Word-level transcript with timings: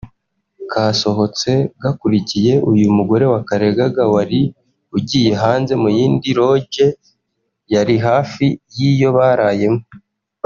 kasohotse 0.71 1.51
gakurikiye 1.81 2.53
uyu 2.71 2.87
mugore 2.97 3.25
wakareraga 3.33 4.03
wari 4.13 4.41
ugiye 4.97 5.31
hanze 5.41 5.73
mu 5.81 5.89
yindi 5.97 6.29
Lodge 6.39 6.87
yari 7.73 7.95
hafi 8.05 8.45
y’iyo 8.77 9.09
barayemo 9.17 9.83